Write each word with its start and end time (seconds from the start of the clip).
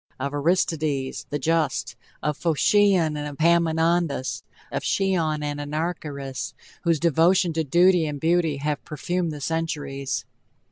of 0.19 0.33
Aristides! 0.33 1.27
the 1.29 1.37
Just 1.37 1.95
of 2.23 2.35
Phocion 2.35 3.15
and 3.15 3.37
Epaminondas! 3.37 4.41
of 4.71 4.81
Chillon 4.81 5.43
and 5.43 5.59
Anarcharchis! 5.59 6.55
whose 6.81 6.99
devotion 6.99 7.53
to 7.53 7.63
duty 7.63 8.07
and 8.07 8.19
beauty 8.19 8.57
have 8.57 8.83
perfumed 8.83 9.31
the 9.31 9.39
centuries! 9.39 10.25